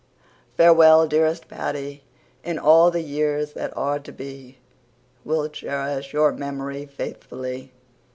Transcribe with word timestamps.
"Farewell, 0.57 1.05
dearest 1.07 1.47
Paddy, 1.47 2.01
in 2.43 2.57
all 2.57 2.89
the 2.89 3.03
years 3.03 3.53
that 3.53 3.71
are 3.77 3.99
to 3.99 4.11
be 4.11 4.57
We'll 5.23 5.47
cherish 5.47 6.11
your 6.11 6.31
memory 6.31 6.87
faithfully." 6.87 7.71